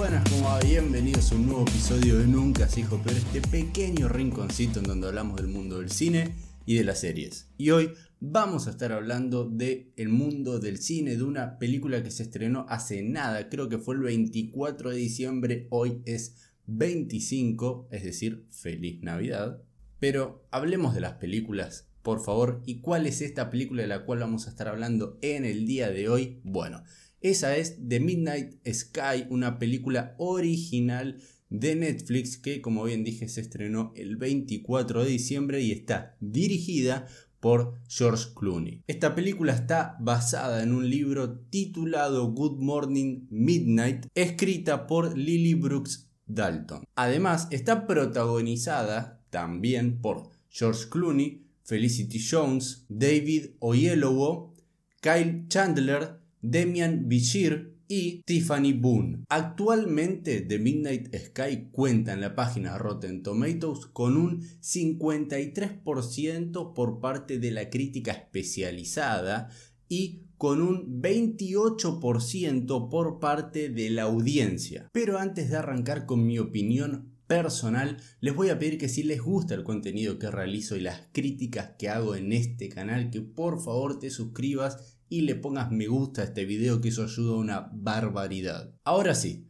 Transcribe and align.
buenas, 0.00 0.30
¿cómo 0.30 0.44
va? 0.46 0.58
Bienvenidos 0.60 1.30
a 1.30 1.34
un 1.34 1.44
nuevo 1.44 1.60
episodio 1.60 2.18
de 2.18 2.26
Nunca 2.26 2.66
se 2.66 2.76
dijo 2.76 2.98
pero 3.04 3.18
este 3.18 3.42
pequeño 3.42 4.08
rinconcito 4.08 4.78
en 4.78 4.86
donde 4.86 5.08
hablamos 5.08 5.36
del 5.36 5.48
mundo 5.48 5.78
del 5.78 5.90
cine 5.90 6.36
y 6.64 6.76
de 6.76 6.84
las 6.84 7.00
series. 7.00 7.50
Y 7.58 7.68
hoy 7.68 7.90
vamos 8.18 8.66
a 8.66 8.70
estar 8.70 8.92
hablando 8.92 9.44
del 9.44 9.92
el 9.98 10.08
mundo 10.08 10.58
del 10.58 10.78
cine, 10.78 11.18
de 11.18 11.22
una 11.22 11.58
película 11.58 12.02
que 12.02 12.10
se 12.10 12.22
estrenó 12.22 12.64
hace 12.70 13.02
nada, 13.02 13.50
creo 13.50 13.68
que 13.68 13.76
fue 13.76 13.94
el 13.94 14.00
24 14.00 14.88
de 14.88 14.96
diciembre, 14.96 15.66
hoy 15.68 16.00
es 16.06 16.54
25, 16.64 17.88
es 17.90 18.02
decir, 18.02 18.46
feliz 18.50 19.02
Navidad. 19.02 19.60
Pero 19.98 20.48
hablemos 20.50 20.94
de 20.94 21.02
las 21.02 21.16
películas, 21.16 21.90
por 22.00 22.24
favor, 22.24 22.62
¿y 22.64 22.80
cuál 22.80 23.06
es 23.06 23.20
esta 23.20 23.50
película 23.50 23.82
de 23.82 23.88
la 23.88 24.06
cual 24.06 24.20
vamos 24.20 24.46
a 24.46 24.50
estar 24.50 24.66
hablando 24.66 25.18
en 25.20 25.44
el 25.44 25.66
día 25.66 25.90
de 25.90 26.08
hoy? 26.08 26.40
Bueno, 26.42 26.84
esa 27.20 27.56
es 27.56 27.76
The 27.86 28.00
Midnight 28.00 28.56
Sky, 28.66 29.26
una 29.28 29.58
película 29.58 30.14
original 30.18 31.18
de 31.50 31.76
Netflix 31.76 32.36
que 32.38 32.60
como 32.60 32.84
bien 32.84 33.04
dije 33.04 33.28
se 33.28 33.40
estrenó 33.40 33.92
el 33.96 34.16
24 34.16 35.04
de 35.04 35.10
diciembre 35.10 35.60
y 35.60 35.72
está 35.72 36.16
dirigida 36.20 37.06
por 37.40 37.74
George 37.88 38.28
Clooney. 38.34 38.82
Esta 38.86 39.14
película 39.14 39.54
está 39.54 39.96
basada 40.00 40.62
en 40.62 40.72
un 40.72 40.88
libro 40.88 41.38
titulado 41.38 42.30
Good 42.32 42.58
Morning 42.58 43.26
Midnight, 43.30 44.06
escrita 44.14 44.86
por 44.86 45.16
Lily 45.16 45.54
Brooks 45.54 46.10
Dalton. 46.26 46.84
Además, 46.94 47.48
está 47.50 47.86
protagonizada 47.86 49.22
también 49.30 50.00
por 50.00 50.28
George 50.50 50.88
Clooney, 50.90 51.46
Felicity 51.64 52.20
Jones, 52.30 52.84
David 52.88 53.52
Oyelowo, 53.60 54.54
Kyle 55.00 55.46
Chandler, 55.48 56.19
Demian 56.42 57.08
Bichir 57.08 57.80
y 57.90 58.22
Tiffany 58.22 58.72
Boone. 58.72 59.24
Actualmente 59.28 60.40
The 60.42 60.60
Midnight 60.60 61.14
Sky 61.14 61.70
cuenta 61.72 62.12
en 62.12 62.20
la 62.20 62.36
página 62.36 62.78
Rotten 62.78 63.24
Tomatoes 63.24 63.86
con 63.86 64.16
un 64.16 64.42
53% 64.42 66.72
por 66.72 67.00
parte 67.00 67.40
de 67.40 67.50
la 67.50 67.68
crítica 67.68 68.12
especializada 68.12 69.50
y 69.88 70.22
con 70.38 70.62
un 70.62 71.02
28% 71.02 72.88
por 72.88 73.18
parte 73.18 73.68
de 73.68 73.90
la 73.90 74.04
audiencia. 74.04 74.88
Pero 74.92 75.18
antes 75.18 75.50
de 75.50 75.56
arrancar 75.56 76.06
con 76.06 76.24
mi 76.24 76.38
opinión 76.38 77.16
personal, 77.26 77.96
les 78.20 78.34
voy 78.34 78.50
a 78.50 78.58
pedir 78.58 78.78
que 78.78 78.88
si 78.88 79.02
les 79.02 79.20
gusta 79.20 79.54
el 79.54 79.64
contenido 79.64 80.18
que 80.18 80.30
realizo 80.30 80.76
y 80.76 80.80
las 80.80 81.08
críticas 81.12 81.72
que 81.78 81.88
hago 81.88 82.14
en 82.14 82.32
este 82.32 82.68
canal, 82.68 83.10
que 83.10 83.20
por 83.20 83.60
favor 83.60 83.98
te 83.98 84.10
suscribas 84.10 84.99
y 85.10 85.22
le 85.22 85.34
pongas 85.34 85.70
me 85.70 85.88
gusta 85.88 86.22
a 86.22 86.26
este 86.26 86.46
video 86.46 86.80
que 86.80 86.88
eso 86.88 87.04
ayuda 87.04 87.32
a 87.32 87.38
una 87.38 87.70
barbaridad. 87.74 88.72
Ahora 88.84 89.14
sí, 89.14 89.48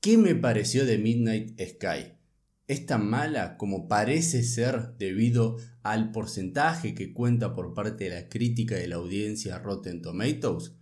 ¿qué 0.00 0.16
me 0.16 0.34
pareció 0.36 0.86
de 0.86 0.96
Midnight 0.96 1.60
Sky? 1.60 2.14
¿Es 2.68 2.86
tan 2.86 3.10
mala 3.10 3.56
como 3.58 3.88
parece 3.88 4.44
ser 4.44 4.94
debido 4.96 5.56
al 5.82 6.12
porcentaje 6.12 6.94
que 6.94 7.12
cuenta 7.12 7.52
por 7.52 7.74
parte 7.74 8.04
de 8.04 8.10
la 8.10 8.28
crítica 8.28 8.76
de 8.76 8.86
la 8.86 8.96
audiencia 8.96 9.58
Rotten 9.58 10.00
Tomatoes? 10.00 10.76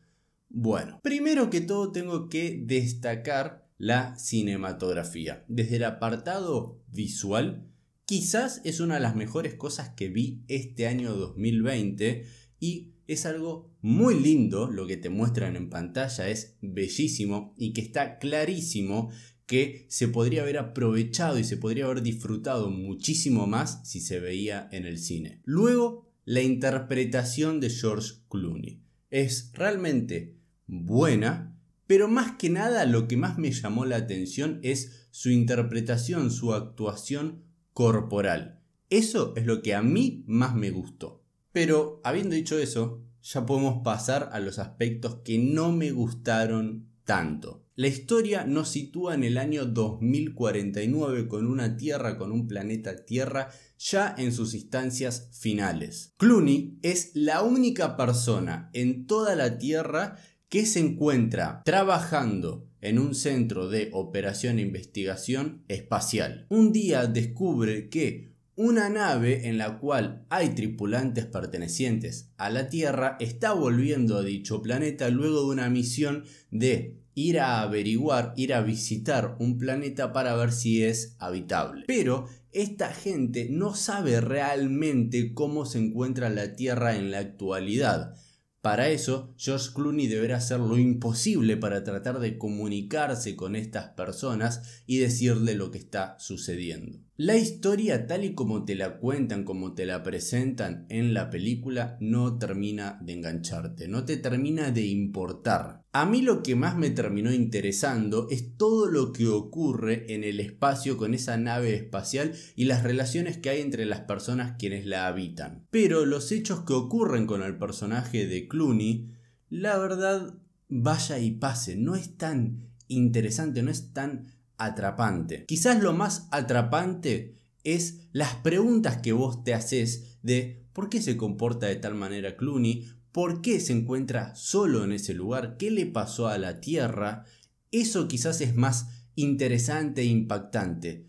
Bueno, 0.51 1.01
primero 1.03 1.49
que 1.49 1.63
todo 1.63 1.91
tengo 1.91 2.29
que 2.29 2.63
destacar 2.63 3.67
la 3.79 4.19
cinematografía. 4.19 5.47
Desde 5.49 5.77
el 5.77 5.85
apartado 5.85 6.83
visual, 6.89 7.67
quizás 8.05 8.61
es 8.65 8.81
una 8.81 8.97
de 8.97 9.01
las 9.01 9.17
mejores 9.17 9.55
cosas 9.55 9.89
que 9.91 10.11
vi 10.11 10.45
este 10.49 10.87
año 10.87 11.15
2020 11.15 12.27
y 12.61 12.93
es 13.09 13.27
algo 13.27 13.75
muy 13.81 14.21
lindo 14.21 14.71
lo 14.71 14.87
que 14.87 14.99
te 14.99 15.09
muestran 15.09 15.57
en 15.57 15.71
pantalla, 15.71 16.29
es 16.29 16.57
bellísimo 16.61 17.55
y 17.57 17.73
que 17.73 17.81
está 17.81 18.19
clarísimo 18.19 19.11
que 19.47 19.87
se 19.89 20.09
podría 20.09 20.43
haber 20.43 20.59
aprovechado 20.59 21.39
y 21.39 21.45
se 21.45 21.57
podría 21.57 21.87
haber 21.87 22.03
disfrutado 22.03 22.71
muchísimo 22.71 23.47
más 23.47 23.81
si 23.89 24.01
se 24.01 24.21
veía 24.21 24.69
en 24.73 24.85
el 24.85 24.99
cine. 24.99 25.41
Luego, 25.45 26.07
la 26.27 26.43
interpretación 26.43 27.59
de 27.59 27.71
George 27.71 28.13
Clooney. 28.29 28.83
Es 29.09 29.53
realmente 29.55 30.37
buena, 30.67 31.59
pero 31.87 32.09
más 32.09 32.33
que 32.33 32.51
nada 32.51 32.85
lo 32.85 33.09
que 33.09 33.17
más 33.17 33.39
me 33.39 33.51
llamó 33.51 33.87
la 33.87 33.97
atención 33.97 34.61
es 34.63 35.09
su 35.11 35.31
interpretación, 35.31 36.31
su 36.31 36.53
actuación 36.53 37.45
corporal. 37.73 38.61
Eso 38.91 39.33
es 39.35 39.47
lo 39.47 39.63
que 39.63 39.75
a 39.75 39.81
mí 39.81 40.25
más 40.27 40.55
me 40.55 40.71
gustó. 40.71 41.25
Pero 41.59 42.01
habiendo 42.05 42.37
dicho 42.37 42.57
eso, 42.57 43.03
ya 43.21 43.45
podemos 43.45 43.83
pasar 43.83 44.29
a 44.31 44.39
los 44.39 44.61
aspectos 44.61 45.23
que 45.25 45.41
no 45.41 45.73
me 45.73 45.91
gustaron 45.91 46.87
tanto. 47.03 47.67
La 47.75 47.89
historia 47.89 48.45
nos 48.45 48.69
sitúa 48.69 49.17
en 49.17 49.25
el 49.25 49.37
año 49.37 49.65
2049 49.65 51.27
con 51.27 51.49
una 51.49 51.77
Tierra, 51.77 52.17
con 52.17 52.31
un 52.31 52.47
planeta 52.47 53.05
Tierra 53.05 53.51
ya 53.77 54.15
en 54.17 54.31
sus 54.31 54.55
instancias 54.55 55.31
finales. 55.33 56.15
Clooney 56.19 56.79
es 56.83 57.11
la 57.15 57.43
única 57.43 57.97
persona 57.97 58.71
en 58.73 59.09
toda 59.09 59.35
la 59.35 59.59
Tierra 59.59 60.17
que 60.49 60.65
se 60.65 60.79
encuentra 60.79 61.63
trabajando 61.65 62.69
en 62.81 63.01
un 63.01 63.17
centro 63.17 63.69
de 63.69 63.91
operación 63.93 64.61
e 64.61 64.63
investigación 64.63 65.65
espacial. 65.67 66.47
Un 66.51 66.71
día 66.71 67.09
descubre 67.09 67.89
que 67.89 68.38
una 68.61 68.91
nave 68.91 69.47
en 69.47 69.57
la 69.57 69.79
cual 69.79 70.27
hay 70.31 70.49
tripulantes 70.49 71.27
pertenecientes 71.27 72.33
a 72.39 72.51
la 72.51 72.69
Tierra 72.69 73.17
está 73.21 73.53
volviendo 73.53 74.19
a 74.19 74.25
dicho 74.25 74.63
planeta 74.63 75.11
luego 75.11 75.43
de 75.43 75.47
una 75.47 75.71
misión 75.71 76.25
de 76.51 76.99
ir 77.15 77.39
a 77.39 77.63
averiguar, 77.63 78.35
ir 78.37 78.53
a 78.53 78.61
visitar 78.61 79.37
un 79.39 79.59
planeta 79.59 80.13
para 80.13 80.35
ver 80.35 80.51
si 80.51 80.83
es 80.83 81.15
habitable. 81.21 81.85
Pero 81.87 82.27
esta 82.51 82.93
gente 82.93 83.47
no 83.49 83.77
sabe 83.77 84.21
realmente 84.21 85.35
cómo 85.35 85.65
se 85.65 85.79
encuentra 85.79 86.29
la 86.29 86.57
Tierra 86.57 86.97
en 86.97 87.13
la 87.13 87.21
actualidad. 87.21 88.17
Para 88.61 88.89
eso, 88.89 89.33
George 89.37 89.69
Clooney 89.73 90.09
deberá 90.09 90.39
hacer 90.39 90.59
lo 90.59 90.79
imposible 90.79 91.57
para 91.57 91.85
tratar 91.85 92.19
de 92.19 92.39
comunicarse 92.39 93.37
con 93.37 93.55
estas 93.55 93.91
personas 93.91 94.83
y 94.85 94.99
decirle 94.99 95.55
lo 95.55 95.71
que 95.71 95.79
está 95.79 96.17
sucediendo. 96.19 97.08
La 97.21 97.37
historia 97.37 98.07
tal 98.07 98.23
y 98.23 98.33
como 98.33 98.65
te 98.65 98.77
la 98.77 98.99
cuentan, 98.99 99.43
como 99.43 99.75
te 99.75 99.87
la 99.87 100.05
presentan 100.05 100.87
en 100.89 101.15
la 101.15 101.31
película, 101.31 101.97
no 101.99 102.39
termina 102.39 103.01
de 103.03 103.15
engancharte, 103.15 103.89
no 103.89 104.05
te 104.05 104.19
termina 104.19 104.71
de 104.71 104.87
importar. 104.87 105.83
A 105.91 106.07
mí 106.07 106.23
lo 106.23 106.45
que 106.45 106.55
más 106.55 106.77
me 106.79 106.91
terminó 106.91 107.33
interesando 107.33 108.29
es 108.31 108.57
todo 108.57 108.87
lo 108.87 109.13
que 109.13 109.27
ocurre 109.27 110.15
en 110.15 110.23
el 110.23 110.39
espacio 110.39 110.97
con 110.97 111.13
esa 111.13 111.37
nave 111.37 111.75
espacial 111.75 112.35
y 112.55 112.67
las 112.67 112.85
relaciones 112.85 113.37
que 113.37 113.51
hay 113.51 113.63
entre 113.63 113.85
las 113.85 114.03
personas 114.03 114.55
quienes 114.57 114.87
la 114.87 115.09
habitan. 115.09 115.67
Pero 115.71 116.07
los 116.07 116.31
hechos 116.31 116.61
que 116.61 116.75
ocurren 116.75 117.27
con 117.27 117.43
el 117.43 117.59
personaje 117.59 118.29
de 118.29 118.47
Clooney, 118.47 119.11
la 119.51 119.77
verdad, 119.77 120.35
vaya 120.69 121.19
y 121.19 121.33
pase, 121.33 121.75
no 121.77 121.97
es 121.97 122.17
tan 122.17 122.69
interesante, 122.87 123.65
no 123.65 123.73
es 123.73 123.93
tan 123.93 124.38
atrapante. 124.59 125.45
Quizás 125.47 125.83
lo 125.83 125.93
más 125.93 126.29
atrapante 126.31 127.39
es 127.65 128.09
las 128.13 128.35
preguntas 128.37 128.99
que 128.99 129.13
vos 129.13 129.45
te 129.45 129.55
haces 129.55 130.19
de 130.23 130.67
por 130.73 130.89
qué 130.89 131.01
se 131.01 131.17
comporta 131.17 131.67
de 131.67 131.77
tal 131.77 131.95
manera 131.95 132.37
Clooney, 132.37 132.87
por 133.13 133.41
qué 133.41 133.61
se 133.61 133.73
encuentra 133.73 134.35
solo 134.35 134.85
en 134.85 134.93
ese 134.93 135.15
lugar, 135.15 135.57
qué 135.57 135.71
le 135.71 135.87
pasó 135.87 136.29
a 136.29 136.39
la 136.39 136.61
Tierra. 136.61 137.25
Eso 137.73 138.09
quizás 138.09 138.41
es 138.41 138.55
más 138.55 138.89
interesante 139.15 140.03
e 140.03 140.07
impactante. 140.07 141.07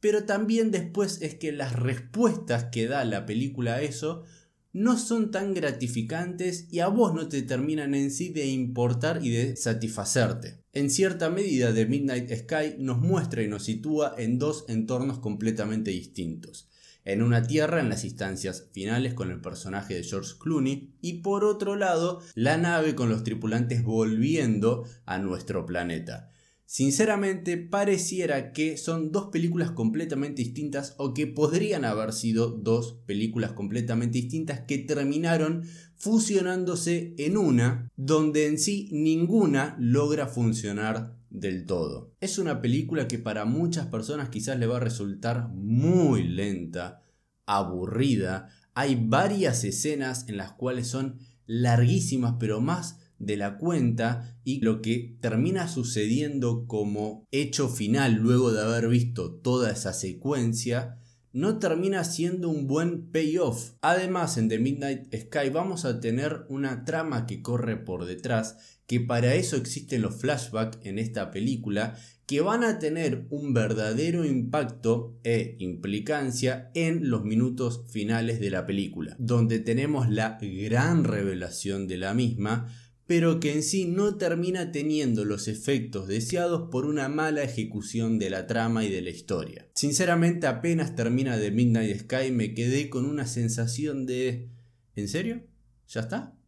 Pero 0.00 0.24
también 0.24 0.70
después 0.70 1.20
es 1.22 1.34
que 1.34 1.52
las 1.52 1.74
respuestas 1.74 2.64
que 2.66 2.86
da 2.86 3.04
la 3.04 3.26
película 3.26 3.74
a 3.74 3.82
eso 3.82 4.24
no 4.72 4.96
son 4.96 5.30
tan 5.30 5.52
gratificantes 5.52 6.68
y 6.70 6.80
a 6.80 6.88
vos 6.88 7.14
no 7.14 7.28
te 7.28 7.42
terminan 7.42 7.94
en 7.94 8.10
sí 8.10 8.30
de 8.30 8.46
importar 8.46 9.24
y 9.24 9.30
de 9.30 9.56
satisfacerte. 9.56 10.59
En 10.72 10.88
cierta 10.88 11.30
medida, 11.30 11.74
The 11.74 11.86
Midnight 11.86 12.30
Sky 12.30 12.76
nos 12.78 12.98
muestra 12.98 13.42
y 13.42 13.48
nos 13.48 13.64
sitúa 13.64 14.14
en 14.16 14.38
dos 14.38 14.64
entornos 14.68 15.18
completamente 15.18 15.90
distintos. 15.90 16.68
En 17.04 17.22
una 17.22 17.42
tierra 17.42 17.80
en 17.80 17.88
las 17.88 18.04
instancias 18.04 18.68
finales 18.72 19.14
con 19.14 19.32
el 19.32 19.40
personaje 19.40 19.94
de 19.94 20.04
George 20.04 20.34
Clooney 20.38 20.94
y 21.00 21.22
por 21.22 21.44
otro 21.44 21.74
lado 21.74 22.20
la 22.36 22.56
nave 22.56 22.94
con 22.94 23.08
los 23.08 23.24
tripulantes 23.24 23.82
volviendo 23.82 24.84
a 25.06 25.18
nuestro 25.18 25.66
planeta. 25.66 26.30
Sinceramente, 26.72 27.56
pareciera 27.56 28.52
que 28.52 28.76
son 28.76 29.10
dos 29.10 29.30
películas 29.32 29.72
completamente 29.72 30.40
distintas 30.40 30.94
o 30.98 31.14
que 31.14 31.26
podrían 31.26 31.84
haber 31.84 32.12
sido 32.12 32.52
dos 32.52 33.00
películas 33.06 33.50
completamente 33.54 34.18
distintas 34.18 34.60
que 34.68 34.78
terminaron 34.78 35.64
fusionándose 35.96 37.16
en 37.18 37.38
una 37.38 37.90
donde 37.96 38.46
en 38.46 38.56
sí 38.56 38.88
ninguna 38.92 39.74
logra 39.80 40.28
funcionar 40.28 41.18
del 41.28 41.66
todo. 41.66 42.14
Es 42.20 42.38
una 42.38 42.62
película 42.62 43.08
que 43.08 43.18
para 43.18 43.44
muchas 43.46 43.88
personas 43.88 44.28
quizás 44.28 44.56
le 44.56 44.68
va 44.68 44.76
a 44.76 44.80
resultar 44.80 45.48
muy 45.48 46.22
lenta, 46.22 47.02
aburrida. 47.46 48.48
Hay 48.74 48.94
varias 48.94 49.64
escenas 49.64 50.28
en 50.28 50.36
las 50.36 50.52
cuales 50.52 50.86
son 50.86 51.18
larguísimas, 51.46 52.36
pero 52.38 52.60
más 52.60 52.99
de 53.20 53.36
la 53.36 53.58
cuenta 53.58 54.36
y 54.42 54.60
lo 54.60 54.82
que 54.82 55.16
termina 55.20 55.68
sucediendo 55.68 56.66
como 56.66 57.28
hecho 57.30 57.68
final 57.68 58.14
luego 58.14 58.50
de 58.52 58.62
haber 58.62 58.88
visto 58.88 59.34
toda 59.34 59.70
esa 59.70 59.92
secuencia 59.92 60.96
no 61.32 61.58
termina 61.58 62.02
siendo 62.02 62.48
un 62.48 62.66
buen 62.66 63.10
payoff. 63.12 63.74
Además, 63.82 64.36
en 64.36 64.48
The 64.48 64.58
Midnight 64.58 65.14
Sky 65.14 65.50
vamos 65.50 65.84
a 65.84 66.00
tener 66.00 66.44
una 66.48 66.84
trama 66.84 67.26
que 67.26 67.40
corre 67.40 67.76
por 67.76 68.04
detrás, 68.04 68.80
que 68.86 69.00
para 69.00 69.34
eso 69.34 69.56
existen 69.56 70.02
los 70.02 70.16
flashbacks 70.16 70.78
en 70.82 70.98
esta 70.98 71.30
película, 71.30 71.96
que 72.26 72.40
van 72.40 72.64
a 72.64 72.78
tener 72.78 73.26
un 73.30 73.54
verdadero 73.54 74.24
impacto 74.24 75.18
e 75.22 75.56
implicancia 75.60 76.70
en 76.74 77.10
los 77.10 77.24
minutos 77.24 77.84
finales 77.88 78.40
de 78.40 78.50
la 78.50 78.66
película, 78.66 79.14
donde 79.18 79.60
tenemos 79.60 80.08
la 80.08 80.38
gran 80.40 81.04
revelación 81.04 81.86
de 81.86 81.98
la 81.98 82.14
misma, 82.14 82.68
pero 83.10 83.40
que 83.40 83.52
en 83.52 83.64
sí 83.64 83.86
no 83.86 84.18
termina 84.18 84.70
teniendo 84.70 85.24
los 85.24 85.48
efectos 85.48 86.06
deseados 86.06 86.70
por 86.70 86.86
una 86.86 87.08
mala 87.08 87.42
ejecución 87.42 88.20
de 88.20 88.30
la 88.30 88.46
trama 88.46 88.84
y 88.84 88.88
de 88.88 89.02
la 89.02 89.10
historia. 89.10 89.66
Sinceramente 89.74 90.46
apenas 90.46 90.94
termina 90.94 91.36
de 91.36 91.50
Midnight 91.50 92.02
Sky 92.02 92.30
me 92.30 92.54
quedé 92.54 92.88
con 92.88 93.06
una 93.06 93.26
sensación 93.26 94.06
de... 94.06 94.50
¿En 94.94 95.08
serio? 95.08 95.42
¿Ya 95.88 96.02
está? 96.02 96.38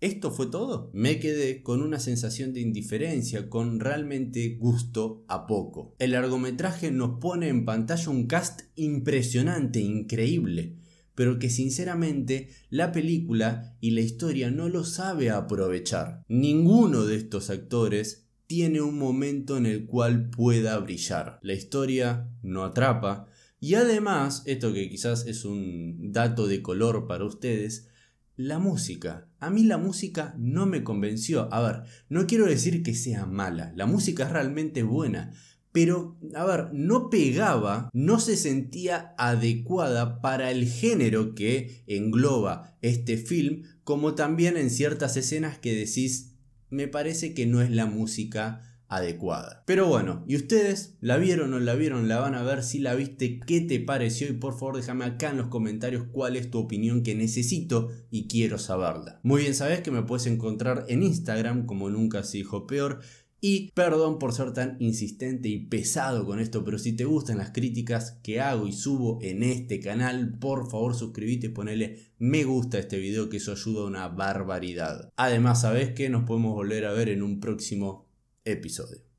¿Esto 0.00 0.30
fue 0.30 0.46
todo? 0.46 0.90
Me 0.94 1.20
quedé 1.20 1.62
con 1.62 1.82
una 1.82 2.00
sensación 2.00 2.54
de 2.54 2.60
indiferencia, 2.60 3.50
con 3.50 3.78
realmente 3.78 4.56
gusto 4.58 5.26
a 5.28 5.46
poco. 5.46 5.94
El 5.98 6.12
largometraje 6.12 6.90
nos 6.90 7.20
pone 7.20 7.48
en 7.48 7.66
pantalla 7.66 8.08
un 8.08 8.26
cast 8.26 8.62
impresionante, 8.76 9.80
increíble 9.80 10.78
pero 11.18 11.40
que 11.40 11.50
sinceramente 11.50 12.50
la 12.70 12.92
película 12.92 13.76
y 13.80 13.90
la 13.90 14.02
historia 14.02 14.52
no 14.52 14.68
lo 14.68 14.84
sabe 14.84 15.30
aprovechar. 15.30 16.22
Ninguno 16.28 17.06
de 17.06 17.16
estos 17.16 17.50
actores 17.50 18.28
tiene 18.46 18.82
un 18.82 18.96
momento 19.00 19.56
en 19.56 19.66
el 19.66 19.86
cual 19.86 20.30
pueda 20.30 20.78
brillar. 20.78 21.40
La 21.42 21.54
historia 21.54 22.30
no 22.44 22.62
atrapa 22.62 23.26
y 23.58 23.74
además, 23.74 24.44
esto 24.46 24.72
que 24.72 24.88
quizás 24.88 25.26
es 25.26 25.44
un 25.44 26.12
dato 26.12 26.46
de 26.46 26.62
color 26.62 27.08
para 27.08 27.24
ustedes, 27.24 27.88
la 28.36 28.60
música. 28.60 29.28
A 29.40 29.50
mí 29.50 29.64
la 29.64 29.76
música 29.76 30.36
no 30.38 30.66
me 30.66 30.84
convenció. 30.84 31.52
A 31.52 31.60
ver, 31.62 31.82
no 32.08 32.28
quiero 32.28 32.46
decir 32.46 32.84
que 32.84 32.94
sea 32.94 33.26
mala, 33.26 33.72
la 33.74 33.86
música 33.86 34.22
es 34.22 34.30
realmente 34.30 34.84
buena, 34.84 35.32
pero, 35.72 36.18
a 36.34 36.44
ver, 36.44 36.68
no 36.72 37.10
pegaba, 37.10 37.90
no 37.92 38.20
se 38.20 38.36
sentía 38.36 39.14
adecuada 39.18 40.20
para 40.20 40.50
el 40.50 40.66
género 40.66 41.34
que 41.34 41.84
engloba 41.86 42.76
este 42.82 43.16
film, 43.16 43.62
como 43.84 44.14
también 44.14 44.56
en 44.56 44.70
ciertas 44.70 45.16
escenas 45.16 45.58
que 45.58 45.74
decís, 45.74 46.34
me 46.70 46.88
parece 46.88 47.34
que 47.34 47.46
no 47.46 47.62
es 47.62 47.70
la 47.70 47.86
música 47.86 48.68
adecuada. 48.88 49.62
Pero 49.66 49.86
bueno, 49.86 50.24
¿y 50.26 50.36
ustedes 50.36 50.96
la 51.00 51.18
vieron 51.18 51.52
o 51.52 51.60
la 51.60 51.74
vieron? 51.74 52.08
¿La 52.08 52.20
van 52.20 52.34
a 52.34 52.42
ver? 52.42 52.64
Si 52.64 52.78
la 52.78 52.94
viste, 52.94 53.38
¿qué 53.40 53.60
te 53.60 53.80
pareció? 53.80 54.28
Y 54.28 54.32
por 54.32 54.54
favor 54.54 54.76
déjame 54.76 55.04
acá 55.04 55.30
en 55.30 55.36
los 55.36 55.48
comentarios 55.48 56.04
cuál 56.10 56.36
es 56.36 56.50
tu 56.50 56.58
opinión 56.58 57.02
que 57.02 57.14
necesito 57.14 57.90
y 58.10 58.28
quiero 58.28 58.58
saberla. 58.58 59.20
Muy 59.22 59.42
bien, 59.42 59.54
sabes 59.54 59.82
que 59.82 59.90
me 59.90 60.02
puedes 60.02 60.26
encontrar 60.26 60.86
en 60.88 61.02
Instagram 61.02 61.66
como 61.66 61.90
nunca 61.90 62.22
se 62.22 62.38
dijo 62.38 62.66
peor 62.66 63.00
y 63.40 63.70
perdón 63.72 64.18
por 64.18 64.32
ser 64.32 64.52
tan 64.52 64.76
insistente 64.80 65.48
y 65.48 65.66
pesado 65.66 66.26
con 66.26 66.40
esto, 66.40 66.64
pero 66.64 66.78
si 66.78 66.94
te 66.94 67.04
gustan 67.04 67.38
las 67.38 67.50
críticas 67.50 68.18
que 68.22 68.40
hago 68.40 68.66
y 68.66 68.72
subo 68.72 69.18
en 69.22 69.42
este 69.42 69.80
canal, 69.80 70.38
por 70.38 70.70
favor 70.70 70.94
suscríbete 70.94 71.46
y 71.46 71.50
ponele 71.50 72.12
me 72.18 72.44
gusta 72.44 72.78
a 72.78 72.80
este 72.80 72.98
video 72.98 73.28
que 73.28 73.36
eso 73.36 73.52
ayuda 73.52 73.82
a 73.82 73.86
una 73.86 74.08
barbaridad. 74.08 75.10
Además, 75.16 75.62
sabes 75.62 75.92
que 75.94 76.10
nos 76.10 76.24
podemos 76.24 76.54
volver 76.54 76.84
a 76.84 76.92
ver 76.92 77.08
en 77.08 77.22
un 77.22 77.38
próximo 77.40 78.08
episodio. 78.44 78.98